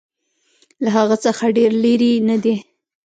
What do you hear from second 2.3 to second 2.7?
دی.